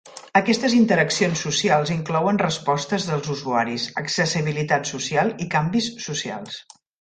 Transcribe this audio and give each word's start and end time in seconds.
Aquestes 0.39 0.75
interaccions 0.75 1.43
socials 1.47 1.91
inclouen 1.95 2.41
respostes 2.43 3.05
dels 3.09 3.29
usuaris, 3.35 3.85
accessibilitat 4.03 4.91
social 4.93 5.31
i 5.47 5.49
canvis 5.59 5.93
socials. 6.09 6.59